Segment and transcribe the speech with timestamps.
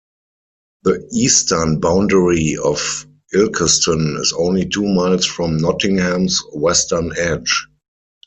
[0.81, 3.05] The eastern boundary of
[3.35, 7.67] Ilkeston is only two miles from Nottingham's western edge.